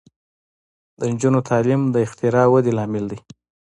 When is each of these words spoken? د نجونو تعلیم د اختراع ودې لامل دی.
د 0.99 1.01
نجونو 1.11 1.39
تعلیم 1.49 1.81
د 1.89 1.95
اختراع 2.05 2.47
ودې 2.53 2.71
لامل 2.77 3.05
دی. 3.11 3.19